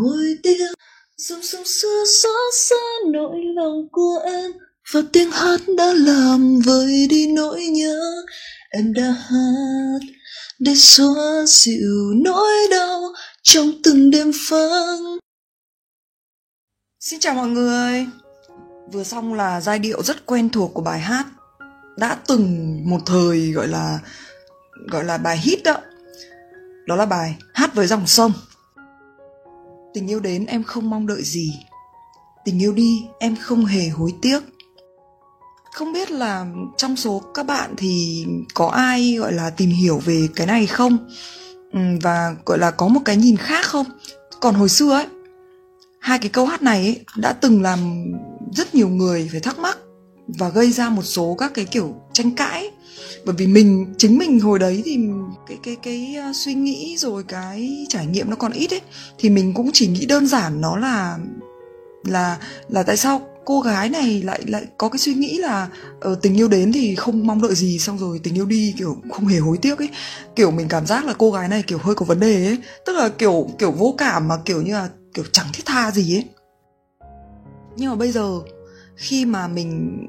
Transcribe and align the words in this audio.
hồi 0.00 0.38
tiếng. 0.42 0.58
Tiếc 0.58 0.74
dòng 1.16 1.42
sông 1.42 1.64
xưa 1.64 2.04
xóa 2.22 2.40
xa 2.68 3.10
nỗi 3.12 3.36
lòng 3.56 3.88
của 3.92 4.20
em. 4.24 4.52
Và 4.92 5.00
tiếng 5.12 5.30
hát 5.30 5.60
đã 5.76 5.92
làm 5.96 6.60
vơi 6.60 7.06
đi 7.10 7.26
nỗi 7.26 7.62
nhớ. 7.62 8.24
Em 8.70 8.92
đã 8.92 9.02
hát 9.02 9.98
để 10.58 10.74
xóa 10.76 11.44
dịu 11.46 12.12
nỗi 12.24 12.52
đau 12.70 13.02
trong 13.42 13.72
từng 13.84 14.10
đêm 14.10 14.30
vắng 14.50 15.18
Xin 17.00 17.20
chào 17.20 17.34
mọi 17.34 17.48
người. 17.48 18.06
Vừa 18.92 19.04
xong 19.04 19.34
là 19.34 19.60
giai 19.60 19.78
điệu 19.78 20.02
rất 20.02 20.26
quen 20.26 20.50
thuộc 20.50 20.70
của 20.74 20.82
bài 20.82 21.00
hát 21.00 21.26
Đã 21.96 22.16
từng 22.26 22.80
một 22.90 23.00
thời 23.06 23.52
gọi 23.52 23.68
là 23.68 23.98
Gọi 24.90 25.04
là 25.04 25.18
bài 25.18 25.38
hit 25.38 25.62
đó. 25.64 25.76
Đó 26.86 26.96
là 26.96 27.06
bài 27.06 27.36
Hát 27.54 27.74
với 27.74 27.86
dòng 27.86 28.06
sông. 28.06 28.32
Tình 29.94 30.10
yêu 30.10 30.20
đến 30.20 30.46
em 30.46 30.62
không 30.62 30.90
mong 30.90 31.06
đợi 31.06 31.22
gì. 31.22 31.52
Tình 32.44 32.62
yêu 32.62 32.72
đi 32.72 33.04
em 33.18 33.36
không 33.36 33.64
hề 33.64 33.88
hối 33.88 34.14
tiếc. 34.22 34.40
Không 35.72 35.92
biết 35.92 36.10
là 36.10 36.46
trong 36.76 36.96
số 36.96 37.22
các 37.34 37.46
bạn 37.46 37.74
thì 37.76 38.26
có 38.54 38.66
ai 38.66 39.16
gọi 39.18 39.32
là 39.32 39.50
tìm 39.50 39.70
hiểu 39.70 39.98
về 39.98 40.28
cái 40.36 40.46
này 40.46 40.66
không? 40.66 40.98
Ừ, 41.72 41.80
và 42.02 42.34
gọi 42.46 42.58
là 42.58 42.70
có 42.70 42.88
một 42.88 43.00
cái 43.04 43.16
nhìn 43.16 43.36
khác 43.36 43.66
không? 43.66 43.86
Còn 44.40 44.54
hồi 44.54 44.68
xưa 44.68 44.92
ấy 44.92 45.06
hai 46.00 46.18
cái 46.18 46.28
câu 46.28 46.46
hát 46.46 46.62
này 46.62 46.82
ấy, 46.82 47.04
đã 47.16 47.32
từng 47.32 47.62
làm 47.62 48.04
rất 48.52 48.74
nhiều 48.74 48.88
người 48.88 49.28
phải 49.32 49.40
thắc 49.40 49.58
mắc 49.58 49.78
và 50.38 50.48
gây 50.48 50.72
ra 50.72 50.90
một 50.90 51.02
số 51.02 51.36
các 51.38 51.54
cái 51.54 51.64
kiểu 51.64 51.94
tranh 52.12 52.30
cãi 52.30 52.70
bởi 53.24 53.34
vì 53.38 53.46
mình 53.46 53.94
chính 53.98 54.18
mình 54.18 54.40
hồi 54.40 54.58
đấy 54.58 54.82
thì 54.84 54.98
cái 55.48 55.58
cái 55.62 55.76
cái 55.82 56.14
ờ, 56.14 56.32
suy 56.34 56.54
nghĩ 56.54 56.96
rồi 56.98 57.24
cái 57.28 57.86
trải 57.88 58.06
nghiệm 58.06 58.30
nó 58.30 58.36
còn 58.36 58.52
ít 58.52 58.70
ấy 58.70 58.80
thì 59.18 59.30
mình 59.30 59.54
cũng 59.54 59.70
chỉ 59.72 59.86
nghĩ 59.86 60.06
đơn 60.06 60.26
giản 60.26 60.60
nó 60.60 60.76
là 60.76 61.18
là 62.04 62.38
là 62.68 62.82
tại 62.82 62.96
sao 62.96 63.20
cô 63.44 63.60
gái 63.60 63.88
này 63.88 64.22
lại 64.22 64.40
lại 64.46 64.66
có 64.78 64.88
cái 64.88 64.98
suy 64.98 65.14
nghĩ 65.14 65.38
là 65.38 65.68
ở 66.00 66.10
ờ, 66.10 66.14
tình 66.22 66.34
yêu 66.34 66.48
đến 66.48 66.72
thì 66.72 66.94
không 66.94 67.26
mong 67.26 67.42
đợi 67.42 67.54
gì 67.54 67.78
xong 67.78 67.98
rồi 67.98 68.20
tình 68.22 68.34
yêu 68.34 68.46
đi 68.46 68.74
kiểu 68.78 68.96
không 69.10 69.26
hề 69.26 69.38
hối 69.38 69.58
tiếc 69.58 69.78
ấy. 69.78 69.88
Kiểu 70.36 70.50
mình 70.50 70.68
cảm 70.68 70.86
giác 70.86 71.04
là 71.04 71.14
cô 71.18 71.30
gái 71.30 71.48
này 71.48 71.62
kiểu 71.66 71.78
hơi 71.78 71.94
có 71.94 72.06
vấn 72.06 72.20
đề 72.20 72.46
ấy 72.46 72.58
tức 72.86 72.92
là 72.96 73.08
kiểu 73.08 73.48
kiểu 73.58 73.70
vô 73.72 73.94
cảm 73.98 74.28
mà 74.28 74.36
kiểu 74.44 74.62
như 74.62 74.72
là 74.72 74.88
kiểu 75.14 75.24
chẳng 75.32 75.46
thiết 75.52 75.62
tha 75.66 75.90
gì 75.90 76.16
ấy. 76.16 76.24
Nhưng 77.76 77.90
mà 77.90 77.96
bây 77.96 78.12
giờ 78.12 78.40
khi 78.96 79.24
mà 79.24 79.48
mình 79.48 80.00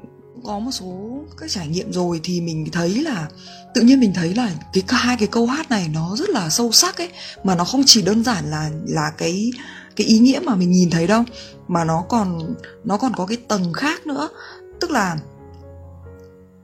có 0.44 0.58
một 0.58 0.70
số 0.70 1.20
các 1.36 1.50
trải 1.50 1.68
nghiệm 1.68 1.92
rồi 1.92 2.20
thì 2.22 2.40
mình 2.40 2.66
thấy 2.72 3.02
là, 3.02 3.28
tự 3.74 3.80
nhiên 3.80 4.00
mình 4.00 4.12
thấy 4.14 4.34
là 4.34 4.50
cái 4.72 4.84
hai 4.88 5.16
cái 5.16 5.28
câu 5.28 5.46
hát 5.46 5.70
này 5.70 5.88
nó 5.92 6.16
rất 6.16 6.30
là 6.30 6.50
sâu 6.50 6.72
sắc 6.72 6.98
ấy, 6.98 7.08
mà 7.44 7.54
nó 7.54 7.64
không 7.64 7.82
chỉ 7.86 8.02
đơn 8.02 8.24
giản 8.24 8.50
là 8.50 8.70
là 8.86 9.12
cái 9.18 9.50
cái 9.96 10.06
ý 10.06 10.18
nghĩa 10.18 10.40
mà 10.44 10.54
mình 10.54 10.70
nhìn 10.70 10.90
thấy 10.90 11.06
đâu, 11.06 11.24
mà 11.68 11.84
nó 11.84 12.04
còn 12.08 12.54
nó 12.84 12.96
còn 12.96 13.12
có 13.16 13.26
cái 13.26 13.36
tầng 13.36 13.72
khác 13.72 14.06
nữa. 14.06 14.28
Tức 14.80 14.90
là, 14.90 15.16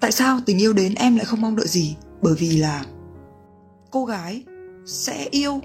tại 0.00 0.12
sao 0.12 0.40
tình 0.46 0.58
yêu 0.58 0.72
đến 0.72 0.94
em 0.94 1.16
lại 1.16 1.24
không 1.24 1.40
mong 1.40 1.56
đợi 1.56 1.68
gì? 1.68 1.96
Bởi 2.22 2.34
vì 2.34 2.56
là 2.56 2.84
cô 3.90 4.04
gái 4.04 4.42
sẽ 4.86 5.28
yêu 5.30 5.60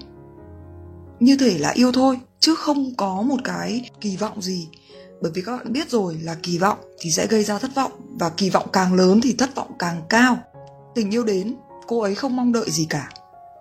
như 1.20 1.36
thể 1.36 1.58
là 1.58 1.70
yêu 1.70 1.92
thôi, 1.92 2.18
chứ 2.40 2.54
không 2.54 2.94
có 2.94 3.22
một 3.22 3.40
cái 3.44 3.90
kỳ 4.00 4.16
vọng 4.16 4.42
gì 4.42 4.68
bởi 5.24 5.32
vì 5.34 5.42
các 5.42 5.56
bạn 5.56 5.72
biết 5.72 5.90
rồi 5.90 6.16
là 6.22 6.36
kỳ 6.42 6.58
vọng 6.58 6.78
thì 6.98 7.10
sẽ 7.10 7.26
gây 7.26 7.44
ra 7.44 7.58
thất 7.58 7.70
vọng 7.74 7.92
và 8.18 8.30
kỳ 8.36 8.50
vọng 8.50 8.68
càng 8.72 8.94
lớn 8.94 9.20
thì 9.22 9.34
thất 9.38 9.54
vọng 9.54 9.72
càng 9.78 10.02
cao. 10.08 10.38
Tình 10.94 11.10
yêu 11.14 11.24
đến 11.24 11.56
cô 11.86 12.00
ấy 12.00 12.14
không 12.14 12.36
mong 12.36 12.52
đợi 12.52 12.70
gì 12.70 12.86
cả 12.90 13.10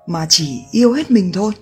mà 0.07 0.25
chỉ 0.29 0.61
yêu 0.71 0.93
hết 0.93 1.11
mình 1.11 1.31
thôi. 1.33 1.53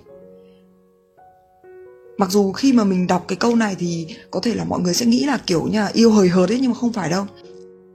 Mặc 2.18 2.30
dù 2.30 2.52
khi 2.52 2.72
mà 2.72 2.84
mình 2.84 3.06
đọc 3.06 3.24
cái 3.28 3.36
câu 3.36 3.56
này 3.56 3.76
thì 3.78 4.06
có 4.30 4.40
thể 4.40 4.54
là 4.54 4.64
mọi 4.64 4.80
người 4.80 4.94
sẽ 4.94 5.06
nghĩ 5.06 5.24
là 5.24 5.38
kiểu 5.46 5.66
như 5.66 5.80
là 5.80 5.90
yêu 5.92 6.10
hời 6.10 6.28
hợt 6.28 6.48
ấy 6.48 6.58
nhưng 6.60 6.70
mà 6.70 6.78
không 6.78 6.92
phải 6.92 7.10
đâu. 7.10 7.26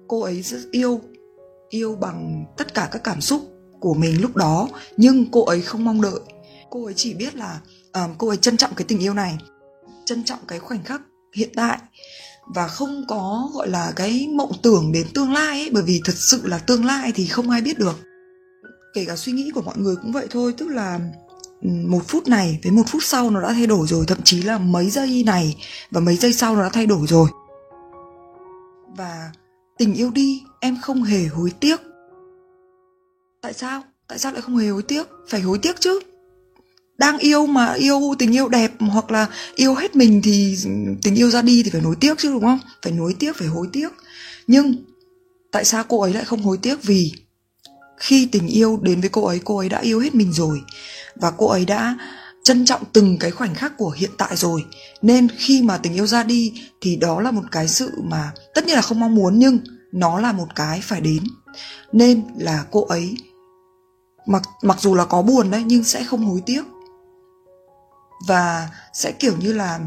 Cô 0.07 0.21
ấy 0.21 0.41
rất 0.41 0.59
yêu 0.71 1.01
yêu 1.69 1.95
bằng 1.95 2.45
tất 2.57 2.73
cả 2.73 2.89
các 2.91 3.03
cảm 3.03 3.21
xúc 3.21 3.41
của 3.79 3.93
mình 3.93 4.21
lúc 4.21 4.35
đó 4.35 4.69
nhưng 4.97 5.31
cô 5.31 5.45
ấy 5.45 5.61
không 5.61 5.85
mong 5.85 6.01
đợi. 6.01 6.19
Cô 6.69 6.85
ấy 6.85 6.93
chỉ 6.93 7.13
biết 7.13 7.35
là 7.35 7.59
um, 7.93 8.15
cô 8.17 8.27
ấy 8.27 8.37
trân 8.37 8.57
trọng 8.57 8.71
cái 8.75 8.85
tình 8.87 8.99
yêu 8.99 9.13
này 9.13 9.37
trân 10.05 10.23
trọng 10.23 10.39
cái 10.47 10.59
khoảnh 10.59 10.83
khắc 10.83 11.01
hiện 11.33 11.49
tại 11.55 11.79
và 12.55 12.67
không 12.67 13.05
có, 13.07 13.49
gọi 13.53 13.67
là, 13.69 13.93
cái 13.95 14.27
mộng 14.35 14.51
tưởng 14.63 14.91
đến 14.91 15.07
tương 15.13 15.33
lai 15.33 15.61
ấy, 15.61 15.69
bởi 15.73 15.83
vì 15.83 16.01
thật 16.05 16.15
sự 16.15 16.41
là 16.43 16.57
tương 16.57 16.85
lai 16.85 17.11
thì 17.15 17.27
không 17.27 17.49
ai 17.49 17.61
biết 17.61 17.79
được. 17.79 17.95
Kể 18.93 19.05
cả 19.05 19.15
suy 19.15 19.31
nghĩ 19.31 19.51
của 19.55 19.61
mọi 19.61 19.75
người 19.77 19.95
cũng 19.95 20.11
vậy 20.11 20.27
thôi, 20.29 20.53
tức 20.57 20.67
là 20.67 20.99
ừ, 21.61 21.69
một 21.69 22.01
phút 22.07 22.27
này 22.27 22.59
với 22.63 22.71
một 22.71 22.83
phút 22.87 23.03
sau 23.03 23.29
nó 23.29 23.41
đã 23.41 23.53
thay 23.53 23.67
đổi 23.67 23.87
rồi, 23.87 24.05
thậm 24.07 24.17
chí 24.23 24.41
là 24.41 24.57
mấy 24.57 24.89
giây 24.89 25.23
này 25.25 25.55
và 25.91 26.01
mấy 26.01 26.15
giây 26.15 26.33
sau 26.33 26.55
nó 26.55 26.61
đã 26.61 26.69
thay 26.69 26.85
đổi 26.85 27.07
rồi. 27.07 27.29
Và 28.97 29.31
tình 29.77 29.93
yêu 29.93 30.11
đi, 30.11 30.43
em 30.59 30.77
không 30.81 31.03
hề 31.03 31.25
hối 31.25 31.51
tiếc. 31.59 31.81
Tại 33.41 33.53
sao? 33.53 33.83
Tại 34.07 34.19
sao 34.19 34.31
lại 34.31 34.41
không 34.41 34.57
hề 34.57 34.69
hối 34.69 34.83
tiếc? 34.83 35.07
Phải 35.29 35.41
hối 35.41 35.59
tiếc 35.59 35.79
chứ 35.79 35.99
đang 36.97 37.17
yêu 37.17 37.45
mà, 37.45 37.73
yêu 37.73 38.15
tình 38.19 38.35
yêu 38.35 38.47
đẹp 38.47 38.71
hoặc 38.79 39.11
là 39.11 39.27
yêu 39.55 39.75
hết 39.75 39.95
mình 39.95 40.21
thì 40.21 40.57
tình 41.03 41.15
yêu 41.15 41.29
ra 41.29 41.41
đi 41.41 41.63
thì 41.63 41.69
phải 41.69 41.81
nối 41.81 41.95
tiếc 41.95 42.17
chứ, 42.17 42.31
đúng 42.31 42.43
không? 42.43 42.59
Phải 42.83 42.93
nối 42.93 43.15
tiếc, 43.19 43.35
phải 43.35 43.47
hối 43.47 43.67
tiếc. 43.73 43.89
Nhưng 44.47 44.75
tại 45.51 45.65
sao 45.65 45.83
cô 45.87 46.01
ấy 46.01 46.13
lại 46.13 46.25
không 46.25 46.43
hối 46.43 46.57
tiếc? 46.57 46.83
Vì 46.83 47.11
khi 47.97 48.25
tình 48.31 48.47
yêu 48.47 48.79
đến 48.81 49.01
với 49.01 49.09
cô 49.09 49.25
ấy 49.25 49.41
cô 49.45 49.57
ấy 49.57 49.69
đã 49.69 49.79
yêu 49.79 49.99
hết 49.99 50.15
mình 50.15 50.33
rồi 50.33 50.61
và 51.15 51.31
cô 51.31 51.47
ấy 51.47 51.65
đã 51.65 51.97
trân 52.43 52.65
trọng 52.65 52.81
từng 52.93 53.17
cái 53.17 53.31
khoảnh 53.31 53.55
khắc 53.55 53.77
của 53.77 53.89
hiện 53.89 54.11
tại 54.17 54.35
rồi. 54.35 54.65
Nên 55.01 55.27
khi 55.37 55.61
mà 55.61 55.77
tình 55.77 55.93
yêu 55.93 56.07
ra 56.07 56.23
đi 56.23 56.53
thì 56.81 56.95
đó 56.95 57.21
là 57.21 57.31
một 57.31 57.43
cái 57.51 57.67
sự 57.67 57.91
mà 58.03 58.31
tất 58.53 58.65
nhiên 58.65 58.75
là 58.75 58.81
không 58.81 58.99
mong 58.99 59.15
muốn, 59.15 59.39
nhưng 59.39 59.59
nó 59.91 60.19
là 60.19 60.31
một 60.31 60.47
cái 60.55 60.81
phải 60.81 61.01
đến. 61.01 61.23
Nên 61.91 62.23
là 62.37 62.65
cô 62.71 62.85
ấy, 62.85 63.17
mặc 64.25 64.43
mặc 64.61 64.77
dù 64.81 64.95
là 64.95 65.05
có 65.05 65.21
buồn 65.21 65.51
đấy, 65.51 65.63
nhưng 65.65 65.83
sẽ 65.83 66.03
không 66.03 66.25
hối 66.25 66.41
tiếc 66.45 66.61
và 68.27 68.69
sẽ 68.93 69.11
kiểu 69.11 69.33
như 69.39 69.53
là 69.53 69.79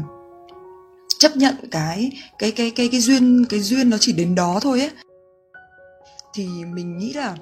chấp 1.19 1.37
nhận 1.37 1.55
cái 1.71 2.11
cái 2.39 2.51
cái 2.51 2.71
cái 2.71 2.89
cái 2.91 3.01
duyên 3.01 3.45
cái 3.49 3.59
duyên 3.59 3.89
nó 3.89 3.97
chỉ 3.99 4.13
đến 4.13 4.35
đó 4.35 4.59
thôi 4.61 4.79
ấy. 4.79 4.91
Thì 6.33 6.47
mình 6.73 6.97
nghĩ 6.97 7.13
là 7.13 7.35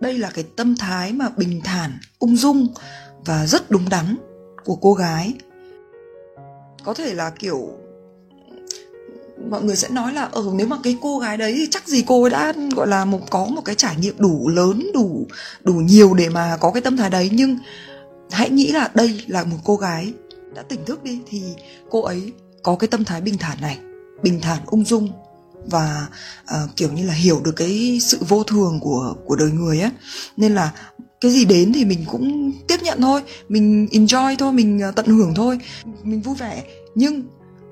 đây 0.00 0.18
là 0.18 0.30
cái 0.34 0.44
tâm 0.56 0.76
thái 0.76 1.12
mà 1.12 1.28
bình 1.36 1.60
thản 1.64 1.98
ung 2.18 2.36
dung 2.36 2.68
và 3.24 3.46
rất 3.46 3.70
đúng 3.70 3.88
đắn 3.88 4.16
của 4.64 4.76
cô 4.76 4.94
gái. 4.94 5.34
Có 6.84 6.94
thể 6.94 7.14
là 7.14 7.30
kiểu 7.30 7.72
mọi 9.50 9.62
người 9.62 9.76
sẽ 9.76 9.88
nói 9.88 10.12
là 10.12 10.22
ở 10.22 10.42
ừ, 10.42 10.50
nếu 10.54 10.66
mà 10.66 10.76
cái 10.82 10.96
cô 11.02 11.18
gái 11.18 11.36
đấy 11.36 11.54
thì 11.56 11.68
chắc 11.70 11.88
gì 11.88 12.04
cô 12.06 12.22
ấy 12.22 12.30
đã 12.30 12.52
gọi 12.76 12.86
là 12.86 13.04
một 13.04 13.20
có 13.30 13.44
một 13.44 13.62
cái 13.64 13.74
trải 13.74 13.96
nghiệm 13.96 14.14
đủ 14.18 14.48
lớn 14.48 14.90
đủ 14.94 15.26
đủ 15.62 15.74
nhiều 15.74 16.14
để 16.14 16.28
mà 16.28 16.56
có 16.60 16.70
cái 16.70 16.80
tâm 16.80 16.96
thái 16.96 17.10
đấy. 17.10 17.30
Nhưng 17.32 17.58
hãy 18.30 18.50
nghĩ 18.50 18.72
là 18.72 18.90
đây 18.94 19.24
là 19.26 19.44
một 19.44 19.56
cô 19.64 19.76
gái 19.76 20.12
đã 20.54 20.62
tỉnh 20.62 20.84
thức 20.84 21.04
đi 21.04 21.20
thì 21.26 21.42
cô 21.90 22.02
ấy 22.02 22.32
có 22.62 22.76
cái 22.76 22.88
tâm 22.88 23.04
thái 23.04 23.20
bình 23.20 23.38
thản 23.38 23.60
này 23.60 23.78
bình 24.22 24.40
thản 24.40 24.58
ung 24.66 24.84
dung 24.84 25.08
và 25.70 26.06
uh, 26.42 26.76
kiểu 26.76 26.92
như 26.92 27.06
là 27.06 27.14
hiểu 27.14 27.40
được 27.44 27.52
cái 27.56 27.98
sự 28.02 28.18
vô 28.28 28.42
thường 28.42 28.80
của 28.80 29.14
của 29.24 29.36
đời 29.36 29.50
người 29.50 29.80
á. 29.80 29.90
Nên 30.36 30.54
là 30.54 30.72
cái 31.20 31.30
gì 31.30 31.44
đến 31.44 31.72
thì 31.72 31.84
mình 31.84 32.04
cũng 32.06 32.52
tiếp 32.68 32.82
nhận 32.82 33.00
thôi 33.00 33.22
mình 33.48 33.86
enjoy 33.90 34.36
thôi 34.38 34.52
mình 34.52 34.80
ờ, 34.80 34.90
tận 34.90 35.06
hưởng 35.06 35.34
thôi 35.34 35.58
mình 36.02 36.20
vui 36.20 36.34
vẻ. 36.34 36.64
Nhưng 36.94 37.22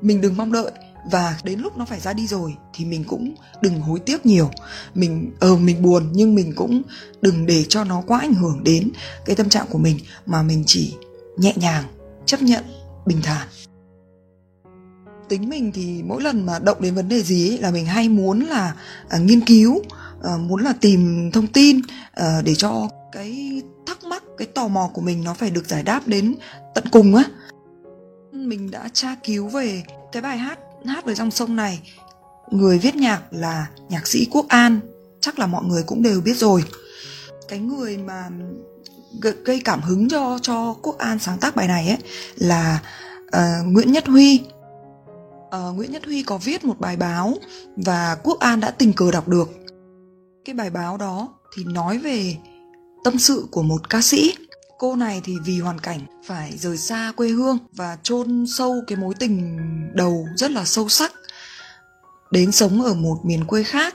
mình 0.00 0.20
đừng 0.20 0.36
mong 0.36 0.52
đợi 0.52 0.70
và 1.10 1.38
đến 1.44 1.60
lúc 1.60 1.76
nó 1.76 1.84
phải 1.84 2.00
ra 2.00 2.12
đi 2.12 2.26
rồi 2.26 2.56
thì 2.74 2.84
mình 2.84 3.04
cũng 3.04 3.34
đừng 3.62 3.80
hối 3.80 4.00
tiếc 4.00 4.26
nhiều. 4.26 4.50
Mình 4.94 5.32
ờ 5.40 5.56
mình 5.56 5.82
buồn 5.82 6.08
nhưng 6.12 6.34
mình 6.34 6.52
cũng 6.56 6.82
đừng 7.20 7.46
để 7.46 7.64
cho 7.68 7.84
nó 7.84 8.02
quá 8.06 8.18
ảnh 8.18 8.34
hưởng 8.34 8.64
đến 8.64 8.90
cái 9.24 9.36
tâm 9.36 9.48
trạng 9.48 9.66
của 9.70 9.78
mình 9.78 9.98
mà 10.26 10.42
mình 10.42 10.64
chỉ 10.66 10.94
nhẹ 11.36 11.52
nhàng 11.56 11.84
chấp 12.26 12.42
nhận 12.42 12.64
bình 13.06 13.18
thản. 13.22 13.48
Tính 15.28 15.48
mình 15.48 15.72
thì 15.72 16.02
mỗi 16.02 16.22
lần 16.22 16.46
mà 16.46 16.58
động 16.58 16.78
đến 16.80 16.94
vấn 16.94 17.08
đề 17.08 17.22
gì 17.22 17.50
ấy, 17.50 17.58
là 17.58 17.70
mình 17.70 17.86
hay 17.86 18.08
muốn 18.08 18.40
là 18.40 18.74
à, 19.08 19.18
nghiên 19.18 19.40
cứu 19.40 19.82
à, 20.22 20.36
muốn 20.36 20.62
là 20.62 20.72
tìm 20.80 21.30
thông 21.32 21.46
tin 21.46 21.80
à, 22.12 22.42
để 22.44 22.54
cho 22.54 22.88
cái 23.12 23.62
thắc 23.86 24.04
mắc 24.04 24.22
cái 24.38 24.46
tò 24.46 24.68
mò 24.68 24.90
của 24.94 25.00
mình 25.00 25.24
nó 25.24 25.34
phải 25.34 25.50
được 25.50 25.68
giải 25.68 25.82
đáp 25.82 26.08
đến 26.08 26.34
tận 26.74 26.84
cùng 26.90 27.14
á. 27.14 27.24
Mình 28.32 28.70
đã 28.70 28.88
tra 28.92 29.16
cứu 29.24 29.48
về 29.48 29.82
cái 30.12 30.22
bài 30.22 30.38
hát 30.38 30.58
hát 30.84 31.04
với 31.04 31.14
dòng 31.14 31.30
sông 31.30 31.56
này. 31.56 31.92
Người 32.50 32.78
viết 32.78 32.94
nhạc 32.94 33.22
là 33.30 33.66
nhạc 33.88 34.06
sĩ 34.06 34.26
quốc 34.30 34.48
an 34.48 34.80
chắc 35.20 35.38
là 35.38 35.46
mọi 35.46 35.64
người 35.64 35.82
cũng 35.82 36.02
đều 36.02 36.20
biết 36.20 36.36
rồi. 36.36 36.64
Cái 37.48 37.58
người 37.58 37.98
mà 37.98 38.30
gây 39.44 39.60
cảm 39.64 39.82
hứng 39.82 40.08
cho 40.08 40.38
cho 40.42 40.74
quốc 40.82 40.98
an 40.98 41.18
sáng 41.18 41.38
tác 41.38 41.56
bài 41.56 41.68
này 41.68 41.88
ấy 41.88 41.98
là 42.36 42.82
uh, 43.26 43.66
nguyễn 43.66 43.92
nhất 43.92 44.06
huy. 44.06 44.42
Uh, 45.46 45.76
nguyễn 45.76 45.92
nhất 45.92 46.04
huy 46.04 46.22
có 46.22 46.38
viết 46.38 46.64
một 46.64 46.80
bài 46.80 46.96
báo 46.96 47.34
và 47.76 48.16
quốc 48.22 48.38
an 48.40 48.60
đã 48.60 48.70
tình 48.70 48.92
cờ 48.92 49.10
đọc 49.10 49.28
được. 49.28 49.50
Cái 50.44 50.54
bài 50.54 50.70
báo 50.70 50.96
đó 50.96 51.28
thì 51.56 51.64
nói 51.64 51.98
về 51.98 52.36
tâm 53.04 53.18
sự 53.18 53.46
của 53.50 53.62
một 53.62 53.90
ca 53.90 54.00
sĩ 54.02 54.34
cô 54.78 54.96
này 54.96 55.20
thì 55.24 55.36
vì 55.44 55.60
hoàn 55.60 55.78
cảnh 55.78 56.00
phải 56.26 56.56
rời 56.58 56.76
xa 56.76 57.12
quê 57.16 57.28
hương 57.28 57.58
và 57.72 57.96
chôn 58.02 58.44
sâu 58.48 58.82
cái 58.86 58.98
mối 58.98 59.14
tình 59.18 59.58
đầu 59.94 60.26
rất 60.36 60.50
là 60.50 60.64
sâu 60.64 60.88
sắc, 60.88 61.12
đến 62.30 62.52
sống 62.52 62.82
ở 62.82 62.94
một 62.94 63.16
miền 63.24 63.44
quê 63.44 63.62
khác. 63.62 63.94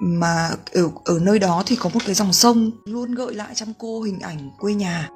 Mà 0.00 0.50
ở 0.72 0.90
ở 1.04 1.18
nơi 1.18 1.38
đó 1.38 1.62
thì 1.66 1.76
có 1.76 1.90
một 1.94 2.00
cái 2.06 2.14
dòng 2.14 2.32
sông 2.32 2.70
luôn 2.84 3.14
gợi 3.14 3.34
lại 3.34 3.54
trong 3.54 3.72
cô 3.78 4.02
hình 4.02 4.20
ảnh 4.20 4.50
quê 4.58 4.74
nhà. 4.74 5.08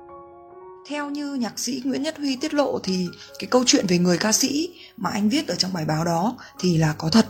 Theo 0.88 1.10
như 1.10 1.34
nhạc 1.34 1.58
sĩ 1.58 1.82
Nguyễn 1.84 2.02
Nhất 2.02 2.18
Huy 2.18 2.36
tiết 2.36 2.54
lộ 2.54 2.78
thì 2.82 3.06
cái 3.38 3.46
câu 3.46 3.64
chuyện 3.66 3.86
về 3.86 3.98
người 3.98 4.18
ca 4.18 4.32
sĩ 4.32 4.68
mà 4.96 5.10
anh 5.10 5.28
viết 5.28 5.48
ở 5.48 5.54
trong 5.54 5.72
bài 5.72 5.84
báo 5.84 6.04
đó 6.04 6.36
thì 6.58 6.76
là 6.78 6.94
có 6.98 7.08
thật. 7.08 7.26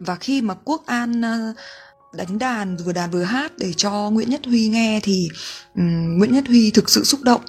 Và 0.00 0.16
khi 0.16 0.42
mà 0.42 0.54
Quốc 0.64 0.86
An 0.86 1.22
đánh 2.12 2.38
đàn 2.38 2.76
vừa 2.76 2.92
đàn 2.92 3.10
vừa 3.10 3.22
hát 3.22 3.52
để 3.58 3.72
cho 3.76 4.10
Nguyễn 4.10 4.30
Nhất 4.30 4.40
Huy 4.44 4.68
nghe 4.68 5.00
thì 5.02 5.28
um, 5.74 6.18
Nguyễn 6.18 6.34
Nhất 6.34 6.44
Huy 6.48 6.70
thực 6.70 6.90
sự 6.90 7.04
xúc 7.04 7.22
động 7.22 7.40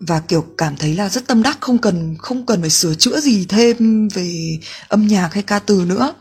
và 0.00 0.20
kiểu 0.20 0.44
cảm 0.58 0.76
thấy 0.76 0.94
là 0.94 1.08
rất 1.08 1.26
tâm 1.26 1.42
đắc 1.42 1.58
không 1.60 1.78
cần 1.78 2.16
không 2.18 2.46
cần 2.46 2.60
phải 2.60 2.70
sửa 2.70 2.94
chữa 2.94 3.20
gì 3.20 3.46
thêm 3.48 4.08
về 4.08 4.58
âm 4.88 5.06
nhạc 5.06 5.34
hay 5.34 5.42
ca 5.42 5.58
từ 5.58 5.84
nữa. 5.86 6.14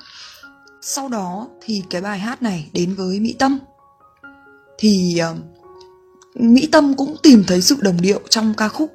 Sau 0.81 1.09
đó 1.09 1.47
thì 1.61 1.83
cái 1.89 2.01
bài 2.01 2.19
hát 2.19 2.41
này 2.41 2.69
đến 2.73 2.95
với 2.95 3.19
mỹ 3.19 3.35
tâm. 3.39 3.59
Thì 4.77 5.21
uh, 5.31 5.37
mỹ 6.35 6.69
tâm 6.71 6.93
cũng 6.93 7.15
tìm 7.23 7.43
thấy 7.47 7.61
sự 7.61 7.75
đồng 7.81 8.01
điệu 8.01 8.21
trong 8.29 8.53
ca 8.53 8.67
khúc 8.67 8.91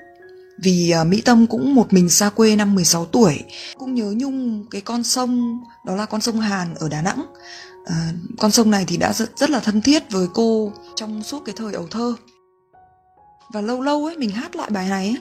vì 0.63 0.95
uh, 1.01 1.07
Mỹ 1.07 1.21
Tâm 1.21 1.47
cũng 1.47 1.75
một 1.75 1.93
mình 1.93 2.09
xa 2.09 2.31
quê 2.31 2.57
năm 2.57 2.75
16 2.75 3.05
tuổi. 3.05 3.39
Cũng 3.79 3.95
nhớ 3.95 4.13
nhung 4.17 4.65
cái 4.71 4.81
con 4.81 5.05
sông 5.05 5.61
đó 5.87 5.97
là 5.97 6.07
con 6.07 6.21
sông 6.21 6.41
Hàn 6.41 6.75
ở 6.75 6.89
Đà 6.89 7.03
Nẵng 7.03 7.23
à, 7.85 8.13
con 8.39 8.51
sông 8.51 8.71
này 8.71 8.85
thì 8.89 8.97
đã 8.97 9.13
rất, 9.13 9.39
rất 9.39 9.51
là 9.51 9.61
thân 9.61 9.81
thiết 9.81 10.11
với 10.11 10.27
cô 10.35 10.73
trong 10.97 11.23
suốt 11.23 11.43
cái 11.45 11.55
thời 11.59 11.73
ấu 11.73 11.87
thơ. 11.87 12.15
Và 13.53 13.61
lâu 13.61 13.81
lâu 13.81 14.07
ấy 14.07 14.17
mình 14.19 14.31
hát 14.31 14.57
lại 14.57 14.71
bài 14.71 14.89
này 14.89 15.07
ấy 15.07 15.17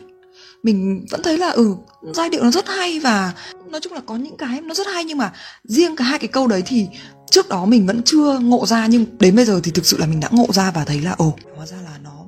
mình 0.64 1.06
vẫn 1.12 1.24
thấy 1.24 1.38
là 1.38 1.50
ừ 1.50 1.76
giai 2.14 2.30
điệu 2.30 2.44
nó 2.44 2.52
rất 2.52 2.68
hay 2.68 3.00
và 3.00 3.34
nói 3.70 3.82
chung 3.82 3.94
là 3.94 4.02
có 4.06 4.16
những 4.16 4.38
cái 4.38 4.62
nó 4.62 4.74
rất 4.74 4.88
hay 4.88 5.04
nhưng 5.04 5.18
mà 5.18 5.34
riêng 5.64 5.96
cả 5.96 6.04
hai 6.04 6.20
cái 6.20 6.28
câu 6.28 6.48
đấy 6.48 6.64
thì 6.66 6.88
trước 7.32 7.50
đó 7.50 7.66
mình 7.66 7.88
vẫn 7.88 8.02
chưa 8.06 8.40
ngộ 8.40 8.66
ra 8.66 8.88
nhưng 8.88 9.06
đến 9.20 9.36
bây 9.36 9.46
giờ 9.46 9.60
thì 9.64 9.72
thực 9.72 9.86
sự 9.86 9.98
là 9.98 10.06
mình 10.06 10.20
đã 10.20 10.30
ngộ 10.32 10.48
ra 10.54 10.72
và 10.72 10.86
thấy 10.86 11.02
là 11.02 11.12
ồ 11.18 11.34
hóa 11.56 11.66
ra 11.66 11.78
là 11.84 11.98
nó 12.04 12.26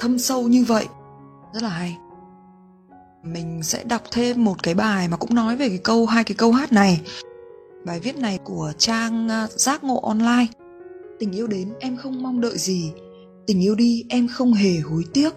thâm 0.00 0.18
sâu 0.18 0.42
như 0.42 0.64
vậy. 0.64 0.86
Rất 1.54 1.62
là 1.62 1.68
hay. 1.68 1.96
Mình 3.22 3.62
sẽ 3.62 3.84
đọc 3.84 4.02
thêm 4.10 4.44
một 4.44 4.62
cái 4.62 4.74
bài 4.74 5.08
mà 5.08 5.16
cũng 5.16 5.34
nói 5.34 5.56
về 5.56 5.68
cái 5.68 5.78
câu 5.78 6.06
hai 6.06 6.24
cái 6.24 6.34
câu 6.34 6.52
hát 6.52 6.72
này 6.72 7.00
bài 7.84 8.00
viết 8.00 8.16
này 8.16 8.38
của 8.44 8.72
trang 8.78 9.28
ờ, 9.28 9.46
giác 9.50 9.84
ngộ 9.84 10.00
online. 10.00 10.46
Tình 11.18 11.32
yêu 11.32 11.46
đến, 11.46 11.72
em 11.80 11.96
không 11.96 12.22
mong 12.22 12.40
đợi 12.40 12.58
gì. 12.58 12.92
Tình 13.46 13.60
yêu 13.60 13.74
đi, 13.74 14.04
em 14.08 14.28
không 14.28 14.52
hề 14.52 14.76
hối 14.78 15.04
tiếc. 15.14 15.34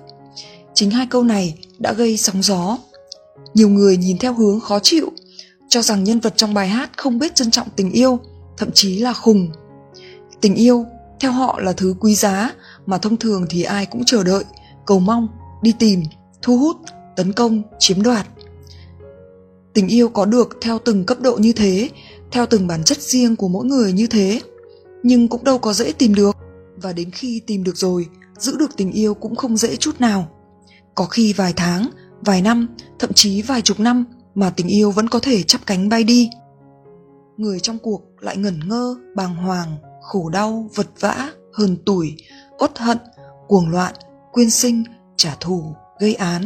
Chính 0.74 0.92
hai 0.92 1.08
câu 1.10 1.24
này 1.24 1.60
đã 1.80 1.94
gây 1.94 2.18
sóng 2.18 2.44
gió. 2.44 2.78
Nhiều 3.54 3.70
người 3.70 3.98
nhìn 3.98 4.18
theo 4.18 4.34
hướng 4.34 4.60
khó 4.60 4.80
chịu, 4.80 5.12
cho 5.70 5.82
rằng 5.82 6.04
nhân 6.04 6.20
vật 6.20 6.34
trong 6.38 6.54
bài 6.54 6.68
hát 6.68 6.90
không 6.98 7.20
biết 7.20 7.36
trân 7.36 7.52
trọng 7.52 7.68
tình 7.76 7.92
yêu, 7.92 8.20
thậm 8.58 8.70
chí 8.74 9.00
là 9.00 9.14
khùng. 9.14 9.50
Tình 10.42 10.56
yêu, 10.56 10.86
theo 11.20 11.32
họ 11.32 11.60
là 11.60 11.74
thứ 11.74 11.96
quý 12.00 12.16
giá, 12.16 12.52
mà 12.86 12.98
thông 12.98 13.18
thường 13.18 13.46
thì 13.50 13.64
ai 13.64 13.86
cũng 13.86 14.04
chờ 14.06 14.24
đợi, 14.24 14.44
cầu 14.86 15.00
mong, 15.00 15.28
đi 15.62 15.74
tìm, 15.80 16.04
thu 16.42 16.58
hút, 16.58 16.78
tấn 17.16 17.34
công, 17.34 17.62
chiếm 17.80 18.02
đoạt. 18.02 18.28
Tình 19.74 19.88
yêu 19.88 20.10
có 20.10 20.26
được 20.26 20.58
theo 20.62 20.80
từng 20.80 21.06
cấp 21.06 21.18
độ 21.22 21.38
như 21.38 21.54
thế 21.54 21.90
theo 22.32 22.46
từng 22.46 22.68
bản 22.68 22.84
chất 22.84 23.02
riêng 23.02 23.36
của 23.36 23.48
mỗi 23.48 23.66
người 23.66 23.94
như 23.94 24.08
thế, 24.08 24.42
nhưng 25.04 25.28
cũng 25.28 25.44
đâu 25.44 25.58
có 25.58 25.74
dễ 25.74 25.92
tìm 25.92 26.16
được. 26.16 26.38
Và 26.76 26.94
đến 26.94 27.12
khi 27.12 27.42
tìm 27.48 27.64
được 27.64 27.78
rồi, 27.78 28.08
giữ 28.38 28.58
được 28.58 28.78
tình 28.78 28.92
yêu 28.92 29.14
cũng 29.14 29.36
không 29.36 29.58
dễ 29.58 29.76
chút 29.76 30.02
nào. 30.02 30.28
Có 30.96 31.06
khi 31.06 31.34
vài 31.34 31.54
tháng, 31.56 31.90
vài 32.22 32.42
năm, 32.42 32.68
thậm 33.00 33.14
chí 33.14 33.42
vài 33.42 33.62
chục 33.62 33.80
năm 33.80 34.06
mà 34.36 34.50
tình 34.50 34.68
yêu 34.68 34.92
vẫn 34.92 35.10
có 35.10 35.20
thể 35.20 35.44
chắp 35.44 35.66
cánh 35.66 35.90
bay 35.90 36.04
đi. 36.04 36.30
Người 37.38 37.60
trong 37.60 37.78
cuộc 37.78 38.02
lại 38.20 38.38
ngẩn 38.38 38.60
ngơ, 38.70 38.96
bàng 39.16 39.36
hoàng, 39.36 39.78
khổ 40.02 40.30
đau, 40.30 40.70
vật 40.76 40.88
vã, 41.00 41.32
hờn 41.54 41.78
tủi, 41.86 42.16
uất 42.60 42.80
hận, 42.80 42.98
cuồng 43.48 43.70
loạn, 43.70 43.94
quyên 44.32 44.50
sinh, 44.50 44.84
trả 45.18 45.36
thù, 45.40 45.64
gây 46.00 46.14
án. 46.14 46.46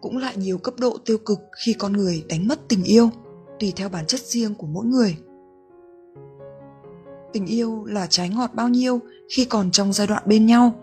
Cũng 0.00 0.16
lại 0.16 0.36
nhiều 0.36 0.58
cấp 0.58 0.74
độ 0.78 0.98
tiêu 1.04 1.18
cực 1.18 1.38
khi 1.64 1.72
con 1.72 1.92
người 1.92 2.24
đánh 2.28 2.48
mất 2.48 2.60
tình 2.68 2.84
yêu 2.84 3.10
tùy 3.64 3.72
theo 3.76 3.88
bản 3.88 4.06
chất 4.06 4.20
riêng 4.20 4.54
của 4.54 4.66
mỗi 4.66 4.86
người. 4.86 5.16
Tình 7.32 7.46
yêu 7.46 7.84
là 7.84 8.06
trái 8.06 8.28
ngọt 8.28 8.50
bao 8.54 8.68
nhiêu 8.68 9.00
khi 9.28 9.44
còn 9.44 9.70
trong 9.70 9.92
giai 9.92 10.06
đoạn 10.06 10.22
bên 10.26 10.46
nhau, 10.46 10.74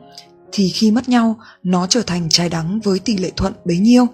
thì 0.51 0.69
khi 0.69 0.92
mất 0.92 1.10
nhau, 1.10 1.39
nó 1.63 1.88
trở 1.88 2.01
thành 2.01 2.30
trái 2.30 2.50
đắng 2.50 2.80
với 2.83 3.00
tỷ 3.00 3.18
lệ 3.18 3.31
thuận 3.36 3.54
bấy 3.66 3.78
nhiêu. 3.78 4.07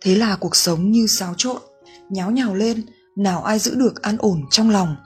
Thế 0.00 0.14
là 0.14 0.36
cuộc 0.36 0.56
sống 0.56 0.90
như 0.90 1.06
xáo 1.06 1.34
trộn, 1.36 1.62
nháo 2.10 2.30
nhào 2.30 2.54
lên, 2.54 2.82
nào 3.16 3.42
ai 3.42 3.58
giữ 3.58 3.74
được 3.74 4.02
an 4.02 4.16
ổn 4.18 4.42
trong 4.50 4.70
lòng. 4.70 4.96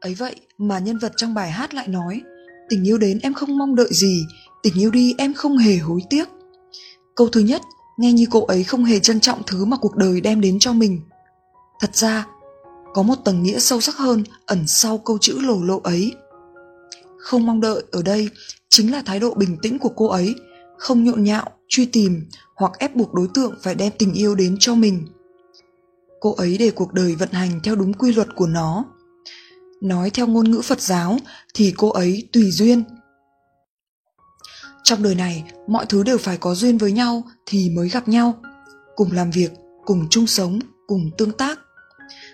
Ấy 0.00 0.14
vậy 0.14 0.36
mà 0.58 0.78
nhân 0.78 0.98
vật 0.98 1.12
trong 1.16 1.34
bài 1.34 1.50
hát 1.50 1.74
lại 1.74 1.88
nói, 1.88 2.22
tình 2.68 2.88
yêu 2.88 2.98
đến 2.98 3.18
em 3.22 3.34
không 3.34 3.58
mong 3.58 3.74
đợi 3.74 3.88
gì, 3.90 4.22
tình 4.62 4.74
yêu 4.74 4.90
đi 4.90 5.14
em 5.18 5.34
không 5.34 5.56
hề 5.56 5.76
hối 5.76 6.00
tiếc. 6.10 6.28
Câu 7.16 7.28
thứ 7.28 7.40
nhất 7.40 7.62
nghe 7.96 8.12
như 8.12 8.26
cô 8.30 8.44
ấy 8.44 8.64
không 8.64 8.84
hề 8.84 8.98
trân 8.98 9.20
trọng 9.20 9.42
thứ 9.46 9.64
mà 9.64 9.76
cuộc 9.76 9.96
đời 9.96 10.20
đem 10.20 10.40
đến 10.40 10.58
cho 10.58 10.72
mình. 10.72 11.00
Thật 11.80 11.96
ra, 11.96 12.26
có 12.94 13.02
một 13.02 13.16
tầng 13.24 13.42
nghĩa 13.42 13.58
sâu 13.58 13.80
sắc 13.80 13.96
hơn 13.96 14.24
ẩn 14.46 14.66
sau 14.66 14.98
câu 14.98 15.18
chữ 15.20 15.38
lồ 15.40 15.62
lộ 15.62 15.80
ấy. 15.80 16.12
Không 17.18 17.46
mong 17.46 17.60
đợi 17.60 17.82
ở 17.92 18.02
đây 18.02 18.28
chính 18.68 18.92
là 18.92 19.02
thái 19.06 19.20
độ 19.20 19.34
bình 19.34 19.56
tĩnh 19.62 19.78
của 19.78 19.92
cô 19.96 20.08
ấy, 20.08 20.34
không 20.78 21.04
nhộn 21.04 21.24
nhạo, 21.24 21.50
truy 21.68 21.86
tìm 21.86 22.26
hoặc 22.56 22.72
ép 22.78 22.96
buộc 22.96 23.14
đối 23.14 23.28
tượng 23.34 23.54
phải 23.62 23.74
đem 23.74 23.92
tình 23.98 24.12
yêu 24.12 24.34
đến 24.34 24.56
cho 24.60 24.74
mình. 24.74 25.06
Cô 26.20 26.34
ấy 26.34 26.58
để 26.58 26.70
cuộc 26.70 26.92
đời 26.92 27.14
vận 27.14 27.32
hành 27.32 27.60
theo 27.64 27.76
đúng 27.76 27.92
quy 27.92 28.12
luật 28.12 28.28
của 28.36 28.46
nó. 28.46 28.84
Nói 29.80 30.10
theo 30.10 30.26
ngôn 30.26 30.50
ngữ 30.50 30.60
phật 30.60 30.80
giáo 30.80 31.18
thì 31.54 31.74
cô 31.76 31.90
ấy 31.90 32.28
tùy 32.32 32.50
duyên 32.50 32.84
trong 34.84 35.02
đời 35.02 35.14
này, 35.14 35.44
mọi 35.66 35.86
thứ 35.86 36.02
đều 36.02 36.18
phải 36.18 36.36
có 36.36 36.54
duyên 36.54 36.78
với 36.78 36.92
nhau 36.92 37.22
thì 37.46 37.70
mới 37.70 37.88
gặp 37.88 38.08
nhau. 38.08 38.34
Cùng 38.96 39.12
làm 39.12 39.30
việc, 39.30 39.52
cùng 39.84 40.06
chung 40.10 40.26
sống, 40.26 40.58
cùng 40.86 41.10
tương 41.18 41.32
tác. 41.32 41.58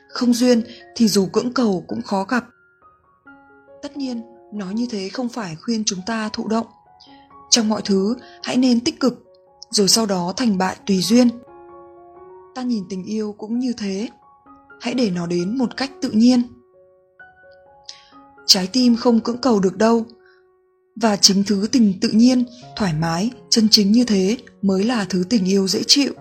Không 0.09 0.35
duyên 0.35 0.63
thì 0.97 1.09
dù 1.09 1.27
cưỡng 1.27 1.53
cầu 1.53 1.85
cũng 1.89 2.03
khó 2.03 2.25
gặp. 2.25 2.45
Tất 3.83 3.97
nhiên, 3.97 4.23
nói 4.53 4.75
như 4.75 4.87
thế 4.91 5.09
không 5.09 5.29
phải 5.29 5.57
khuyên 5.57 5.83
chúng 5.87 6.01
ta 6.07 6.29
thụ 6.33 6.49
động. 6.49 6.67
Trong 7.51 7.69
mọi 7.69 7.83
thứ, 7.85 8.17
hãy 8.43 8.57
nên 8.57 8.81
tích 8.81 9.01
cực, 9.01 9.25
rồi 9.71 9.89
sau 9.89 10.07
đó 10.07 10.33
thành 10.37 10.59
bại 10.59 10.77
tùy 10.87 11.01
duyên. 11.01 11.29
Ta 12.55 12.63
nhìn 12.63 12.85
tình 12.89 13.05
yêu 13.05 13.35
cũng 13.39 13.59
như 13.59 13.73
thế. 13.79 14.09
Hãy 14.81 14.95
để 14.95 15.11
nó 15.11 15.27
đến 15.27 15.59
một 15.59 15.77
cách 15.77 15.91
tự 16.03 16.11
nhiên. 16.11 16.43
Trái 18.47 18.69
tim 18.73 18.97
không 18.97 19.21
cưỡng 19.21 19.39
cầu 19.39 19.61
được 19.61 19.77
đâu 19.77 20.05
và 20.97 21.17
chính 21.17 21.45
thứ 21.47 21.69
tình 21.73 21.95
tự 22.01 22.09
nhiên, 22.09 22.45
thoải 22.77 22.95
mái, 23.01 23.31
chân 23.49 23.69
chính 23.71 23.93
như 23.93 24.05
thế 24.05 24.37
mới 24.63 24.85
là 24.85 25.07
thứ 25.09 25.25
tình 25.31 25.45
yêu 25.45 25.69
dễ 25.69 25.81
chịu. 25.87 26.13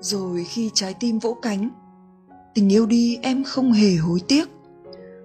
Rồi 0.00 0.44
khi 0.48 0.70
trái 0.74 0.94
tim 1.00 1.18
vỗ 1.18 1.36
cánh, 1.42 1.70
tình 2.54 2.72
yêu 2.72 2.86
đi, 2.86 3.18
em 3.22 3.44
không 3.44 3.72
hề 3.72 3.94
hối 3.94 4.20
tiếc. 4.28 4.48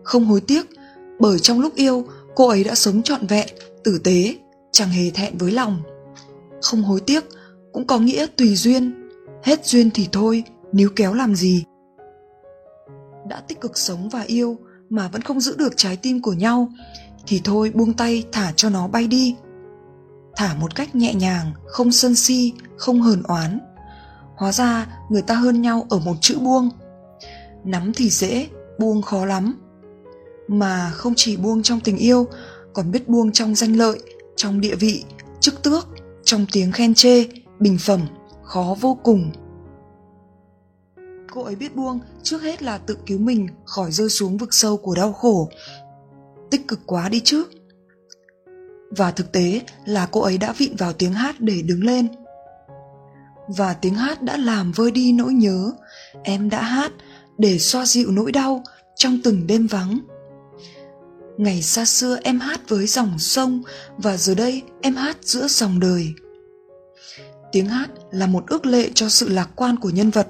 Không 0.03 0.25
hối 0.25 0.41
tiếc, 0.41 0.65
bởi 1.19 1.39
trong 1.39 1.59
lúc 1.59 1.75
yêu, 1.75 2.05
cô 2.35 2.47
ấy 2.47 2.63
đã 2.63 2.75
sống 2.75 3.03
trọn 3.03 3.27
vẹn, 3.27 3.47
tử 3.83 3.99
tế, 4.03 4.35
chẳng 4.71 4.89
hề 4.89 5.09
thẹn 5.09 5.37
với 5.37 5.51
lòng. 5.51 5.81
Không 6.61 6.83
hối 6.83 6.99
tiếc 6.99 7.23
cũng 7.73 7.87
có 7.87 7.99
nghĩa 7.99 8.25
tùy 8.35 8.55
duyên, 8.55 9.09
hết 9.43 9.65
duyên 9.65 9.89
thì 9.93 10.07
thôi 10.11 10.43
níu 10.71 10.89
kéo 10.95 11.13
làm 11.13 11.35
gì. 11.35 11.63
Đã 13.29 13.41
tích 13.47 13.61
cực 13.61 13.77
sống 13.77 14.09
và 14.09 14.21
yêu 14.21 14.57
mà 14.89 15.07
vẫn 15.07 15.21
không 15.21 15.39
giữ 15.39 15.55
được 15.57 15.73
trái 15.77 15.97
tim 15.97 16.21
của 16.21 16.33
nhau, 16.33 16.71
thì 17.27 17.41
thôi 17.43 17.71
buông 17.75 17.93
tay 17.93 18.23
thả 18.31 18.53
cho 18.55 18.69
nó 18.69 18.87
bay 18.87 19.07
đi. 19.07 19.35
Thả 20.35 20.55
một 20.55 20.75
cách 20.75 20.95
nhẹ 20.95 21.13
nhàng, 21.13 21.53
không 21.67 21.91
sân 21.91 22.15
si, 22.15 22.53
không 22.77 23.01
hờn 23.01 23.23
oán. 23.23 23.59
Hóa 24.35 24.51
ra 24.51 24.87
người 25.09 25.21
ta 25.21 25.35
hơn 25.35 25.61
nhau 25.61 25.85
ở 25.89 25.99
một 25.99 26.15
chữ 26.21 26.39
buông. 26.39 26.69
Nắm 27.63 27.91
thì 27.95 28.09
dễ, 28.09 28.47
buông 28.79 29.01
khó 29.01 29.25
lắm. 29.25 29.55
Mà 30.47 30.91
không 30.91 31.13
chỉ 31.15 31.37
buông 31.37 31.63
trong 31.63 31.79
tình 31.79 31.97
yêu, 31.97 32.27
còn 32.73 32.91
biết 32.91 33.09
buông 33.09 33.31
trong 33.31 33.55
danh 33.55 33.75
lợi, 33.75 33.99
trong 34.35 34.61
địa 34.61 34.75
vị, 34.75 35.03
chức 35.39 35.63
tước, 35.63 35.87
trong 36.23 36.45
tiếng 36.51 36.71
khen 36.71 36.93
chê, 36.93 37.25
bình 37.59 37.77
phẩm, 37.79 38.01
khó 38.43 38.75
vô 38.81 38.99
cùng 39.03 39.31
cô 41.31 41.43
ấy 41.43 41.55
biết 41.55 41.75
buông, 41.75 41.99
trước 42.23 42.41
hết 42.41 42.63
là 42.63 42.77
tự 42.77 42.97
cứu 43.05 43.19
mình 43.19 43.47
khỏi 43.65 43.91
rơi 43.91 44.09
xuống 44.09 44.37
vực 44.37 44.53
sâu 44.53 44.77
của 44.77 44.95
đau 44.95 45.13
khổ. 45.13 45.49
Tích 46.51 46.67
cực 46.67 46.79
quá 46.85 47.09
đi 47.09 47.21
chứ. 47.23 47.43
Và 48.89 49.11
thực 49.11 49.31
tế 49.31 49.61
là 49.85 50.07
cô 50.11 50.21
ấy 50.21 50.37
đã 50.37 50.53
vịn 50.57 50.75
vào 50.75 50.93
tiếng 50.93 51.13
hát 51.13 51.35
để 51.39 51.61
đứng 51.61 51.83
lên. 51.83 52.07
Và 53.47 53.73
tiếng 53.73 53.95
hát 53.95 54.21
đã 54.21 54.37
làm 54.37 54.71
vơi 54.71 54.91
đi 54.91 55.11
nỗi 55.13 55.33
nhớ. 55.33 55.71
Em 56.23 56.49
đã 56.49 56.61
hát 56.61 56.91
để 57.37 57.59
xoa 57.59 57.85
dịu 57.85 58.11
nỗi 58.11 58.31
đau 58.31 58.63
trong 58.95 59.19
từng 59.23 59.47
đêm 59.47 59.67
vắng. 59.67 59.99
Ngày 61.37 61.61
xa 61.61 61.85
xưa 61.85 62.17
em 62.23 62.39
hát 62.39 62.69
với 62.69 62.87
dòng 62.87 63.19
sông 63.19 63.63
và 63.97 64.17
giờ 64.17 64.35
đây 64.35 64.61
em 64.81 64.95
hát 64.95 65.17
giữa 65.21 65.47
dòng 65.47 65.79
đời. 65.79 66.13
Tiếng 67.51 67.65
hát 67.65 67.89
là 68.11 68.27
một 68.27 68.43
ước 68.47 68.65
lệ 68.65 68.89
cho 68.93 69.09
sự 69.09 69.29
lạc 69.29 69.49
quan 69.55 69.79
của 69.79 69.89
nhân 69.89 70.09
vật 70.09 70.27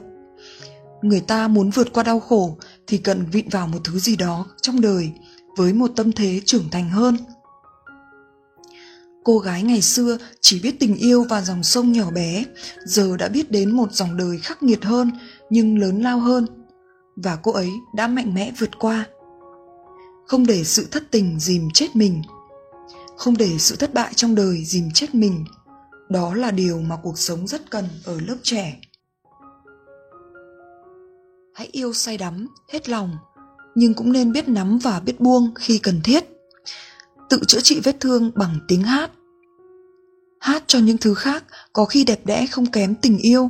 người 1.02 1.22
ta 1.22 1.48
muốn 1.48 1.70
vượt 1.70 1.94
qua 1.94 2.04
đau 2.04 2.20
khổ 2.20 2.58
thì 2.88 2.98
cần 2.98 3.26
vịn 3.32 3.50
vào 3.50 3.68
một 3.68 3.80
thứ 3.84 4.00
gì 4.00 4.16
đó 4.16 4.46
trong 4.62 4.82
đời 4.82 5.12
với 5.58 5.74
một 5.74 5.92
tâm 5.96 6.12
thế 6.12 6.42
trưởng 6.46 6.70
thành 6.72 6.90
hơn. 6.90 7.18
Cô 9.24 9.40
gái 9.40 9.64
ngày 9.64 9.82
xưa 9.82 10.18
chỉ 10.42 10.60
biết 10.60 10.80
tình 10.80 10.96
yêu 10.96 11.26
và 11.30 11.42
dòng 11.42 11.64
sông 11.64 11.92
nhỏ 11.92 12.12
bé, 12.12 12.46
giờ 12.86 13.18
đã 13.18 13.28
biết 13.28 13.52
đến 13.52 13.72
một 13.72 13.94
dòng 13.94 14.18
đời 14.18 14.38
khắc 14.38 14.64
nghiệt 14.64 14.84
hơn 14.84 15.12
nhưng 15.50 15.80
lớn 15.80 16.02
lao 16.02 16.20
hơn, 16.20 16.46
và 17.16 17.36
cô 17.36 17.52
ấy 17.52 17.70
đã 17.96 18.08
mạnh 18.08 18.34
mẽ 18.34 18.52
vượt 18.60 18.80
qua. 18.80 19.06
Không 20.28 20.46
để 20.46 20.64
sự 20.64 20.88
thất 20.92 21.04
tình 21.12 21.40
dìm 21.40 21.68
chết 21.74 21.96
mình, 21.96 22.22
không 23.18 23.38
để 23.38 23.58
sự 23.58 23.76
thất 23.76 23.94
bại 23.94 24.14
trong 24.16 24.36
đời 24.36 24.66
dìm 24.66 24.90
chết 24.94 25.16
mình, 25.16 25.46
đó 26.10 26.34
là 26.34 26.52
điều 26.52 26.82
mà 26.82 26.96
cuộc 27.04 27.20
sống 27.20 27.48
rất 27.48 27.72
cần 27.72 27.86
ở 28.06 28.20
lớp 28.28 28.38
trẻ 28.44 28.80
hãy 31.60 31.70
yêu 31.72 31.94
say 31.94 32.18
đắm, 32.18 32.48
hết 32.70 32.90
lòng. 32.90 33.18
Nhưng 33.76 33.94
cũng 33.94 34.12
nên 34.12 34.32
biết 34.32 34.48
nắm 34.48 34.80
và 34.80 35.00
biết 35.00 35.20
buông 35.20 35.54
khi 35.56 35.78
cần 35.78 36.02
thiết. 36.04 36.26
Tự 37.30 37.40
chữa 37.48 37.60
trị 37.60 37.80
vết 37.84 38.00
thương 38.00 38.32
bằng 38.36 38.60
tiếng 38.68 38.84
hát. 38.84 39.12
Hát 40.40 40.64
cho 40.68 40.80
những 40.80 40.98
thứ 40.98 41.14
khác 41.14 41.44
có 41.74 41.86
khi 41.86 42.04
đẹp 42.04 42.26
đẽ 42.26 42.48
không 42.52 42.66
kém 42.66 42.96
tình 42.96 43.18
yêu. 43.18 43.50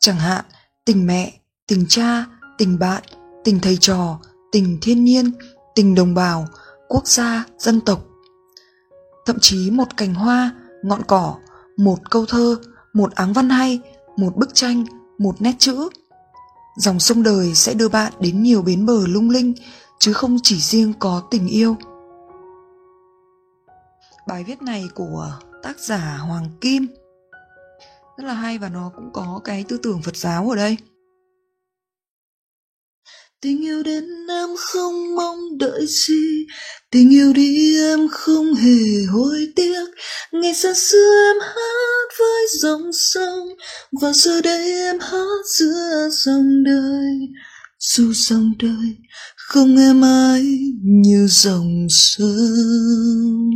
Chẳng 0.00 0.16
hạn, 0.16 0.44
tình 0.84 1.06
mẹ, 1.06 1.40
tình 1.68 1.84
cha, 1.88 2.26
tình 2.58 2.78
bạn, 2.78 3.02
tình 3.44 3.60
thầy 3.60 3.76
trò, 3.76 4.20
tình 4.52 4.78
thiên 4.82 5.04
nhiên, 5.04 5.32
tình 5.74 5.94
đồng 5.94 6.14
bào, 6.14 6.48
quốc 6.88 7.06
gia, 7.06 7.44
dân 7.58 7.80
tộc. 7.80 8.06
Thậm 9.26 9.36
chí 9.40 9.70
một 9.70 9.96
cành 9.96 10.14
hoa, 10.14 10.54
ngọn 10.82 11.02
cỏ, 11.06 11.36
một 11.76 12.10
câu 12.10 12.26
thơ, 12.26 12.56
một 12.92 13.14
áng 13.14 13.32
văn 13.32 13.50
hay, 13.50 13.80
một 14.16 14.36
bức 14.36 14.54
tranh, 14.54 14.84
một 15.18 15.34
nét 15.38 15.54
chữ 15.58 15.88
dòng 16.80 17.00
sông 17.00 17.22
đời 17.22 17.54
sẽ 17.54 17.74
đưa 17.74 17.88
bạn 17.88 18.12
đến 18.20 18.42
nhiều 18.42 18.62
bến 18.62 18.86
bờ 18.86 19.06
lung 19.06 19.30
linh, 19.30 19.54
chứ 19.98 20.12
không 20.12 20.38
chỉ 20.42 20.60
riêng 20.60 20.92
có 20.98 21.22
tình 21.30 21.48
yêu. 21.48 21.76
Bài 24.28 24.44
viết 24.44 24.62
này 24.62 24.88
của 24.94 25.32
tác 25.62 25.78
giả 25.80 26.16
hoàng 26.16 26.50
kim. 26.60 26.86
Rất 28.16 28.24
là 28.24 28.34
hay 28.34 28.58
và 28.58 28.68
nó 28.68 28.90
cũng 28.96 29.10
có 29.12 29.40
cái 29.44 29.64
tư 29.68 29.78
tưởng 29.82 30.02
phật 30.02 30.16
giáo 30.16 30.50
ở 30.50 30.56
đây 30.56 30.76
tình 33.42 33.64
yêu 33.64 33.82
đến 33.82 34.04
em 34.28 34.48
không 34.58 35.14
mong 35.16 35.58
đợi 35.58 35.86
gì. 35.86 36.46
Tình 36.90 37.10
yêu 37.10 37.32
đi 37.32 37.76
em 37.80 38.08
không 38.10 38.54
hề 38.54 39.04
hối 39.12 39.48
tiếc. 39.56 39.84
Ngày 40.32 40.54
xa 40.54 40.74
xưa 40.74 41.32
em 41.32 41.40
hát 41.40 42.18
với 42.18 42.46
dòng 42.60 42.92
sông, 42.92 43.48
và 44.00 44.12
giờ 44.12 44.40
đây 44.40 44.72
em 44.72 44.98
hát 45.00 45.46
giữa 45.58 46.08
dòng 46.12 46.64
đời. 46.64 47.28
Dù 47.78 48.12
dòng 48.12 48.52
đời 48.58 48.96
không 49.36 49.76
em 49.76 50.04
ai 50.04 50.42
như 50.82 51.26
dòng 51.30 51.86
sông. 51.90 53.49